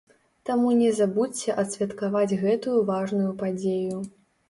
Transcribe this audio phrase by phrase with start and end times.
[0.49, 4.05] Таму не забудзьце адсвяткаваць гэтую важную падзею!